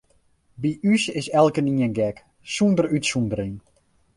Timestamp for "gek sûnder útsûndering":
1.99-3.55